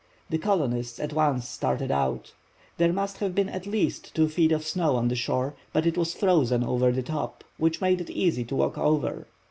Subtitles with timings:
[0.31, 2.33] The colonists at once started out.
[2.79, 5.95] There must have been at least two feet of snow on the shore, but it
[5.95, 9.27] was frozen over the top, which made it easy to walk over.